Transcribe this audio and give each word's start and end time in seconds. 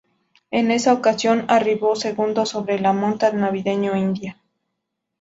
En 0.49 0.71
esa 0.71 0.93
ocasión 0.93 1.45
arribó 1.47 1.95
segundo 1.95 2.47
sobre 2.47 2.79
la 2.79 2.91
monta 2.91 3.29
de 3.29 3.37
"Navideño 3.37 3.95
Indio". 3.95 4.33